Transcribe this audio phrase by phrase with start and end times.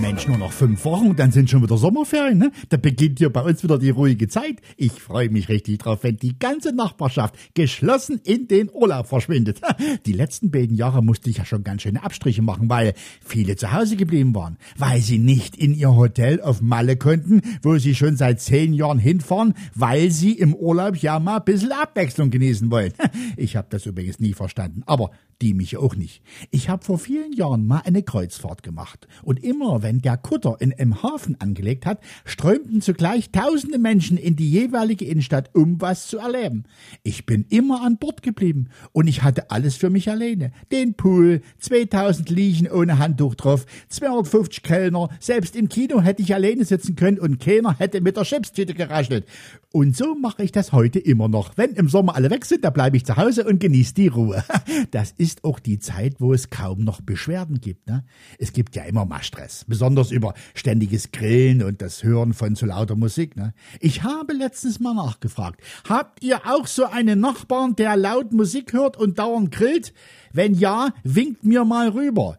[0.00, 2.52] Mensch, nur noch fünf Wochen, dann sind schon wieder Sommerferien, ne?
[2.70, 4.56] Da beginnt hier bei uns wieder die ruhige Zeit.
[4.78, 9.60] Ich freue mich richtig drauf, wenn die ganze Nachbarschaft geschlossen in den Urlaub verschwindet.
[10.06, 13.72] Die letzten beiden Jahre musste ich ja schon ganz schöne Abstriche machen, weil viele zu
[13.72, 18.16] Hause geblieben waren, weil sie nicht in ihr Hotel auf Malle konnten, wo sie schon
[18.16, 22.94] seit zehn Jahren hinfahren, weil sie im Urlaub ja mal ein bisschen Abwechslung genießen wollen.
[23.36, 25.10] Ich habe das übrigens nie verstanden, aber
[25.42, 26.22] die mich auch nicht.
[26.50, 30.72] Ich habe vor vielen Jahren mal eine Kreuzfahrt gemacht und immer wenn der Kutter in
[30.72, 36.18] einem Hafen angelegt hat, strömten zugleich tausende Menschen in die jeweilige Innenstadt, um was zu
[36.18, 36.64] erleben.
[37.02, 40.52] Ich bin immer an Bord geblieben und ich hatte alles für mich alleine.
[40.70, 46.64] Den Pool, 2000 Liechen ohne Handtuch drauf, 250 Kellner, selbst im Kino hätte ich alleine
[46.64, 49.26] sitzen können und keiner hätte mit der Chipstüte geraschelt.
[49.72, 51.56] Und so mache ich das heute immer noch.
[51.56, 54.44] Wenn im Sommer alle weg sind, da bleibe ich zu Hause und genieße die Ruhe.
[54.90, 57.86] Das ist auch die Zeit, wo es kaum noch Beschwerden gibt.
[57.86, 58.04] Ne?
[58.38, 62.66] Es gibt ja immer mal Stress, besonders über ständiges Grillen und das Hören von zu
[62.66, 63.34] lauter Musik.
[63.34, 63.54] Ne?
[63.80, 68.98] Ich habe letztens mal nachgefragt, habt ihr auch so einen Nachbarn, der laut Musik hört
[68.98, 69.94] und dauernd grillt?
[70.34, 72.36] Wenn ja, winkt mir mal rüber.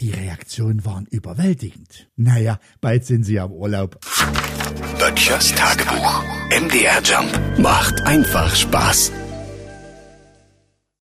[0.00, 2.08] Die Reaktionen waren überwältigend.
[2.16, 4.00] Naja, bald sind sie am Urlaub.
[4.98, 6.24] Böttchers Tagebuch.
[6.50, 9.12] MDR Jump macht einfach Spaß.